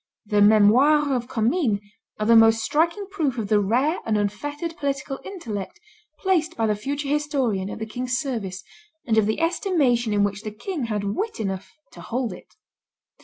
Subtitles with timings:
[0.25, 1.79] The Memoires of Commynes
[2.19, 5.79] are the most striking proof of the rare and unfettered political intellect
[6.17, 8.63] placed by the future historian at the king's service,
[9.05, 12.55] and of the estimation in which the king had wit enough to hold it.